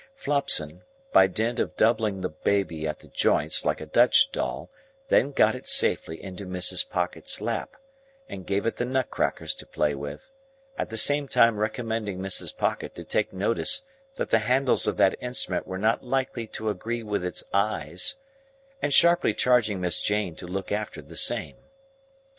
[0.15, 0.81] Flopson,
[1.13, 4.67] by dint of doubling the baby at the joints like a Dutch doll,
[5.09, 6.89] then got it safely into Mrs.
[6.89, 7.77] Pocket's lap,
[8.27, 10.31] and gave it the nut crackers to play with;
[10.75, 12.57] at the same time recommending Mrs.
[12.57, 13.85] Pocket to take notice
[14.15, 18.17] that the handles of that instrument were not likely to agree with its eyes,
[18.81, 21.57] and sharply charging Miss Jane to look after the same.